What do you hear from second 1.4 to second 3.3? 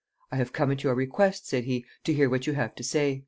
said he, "to hear what you have to say."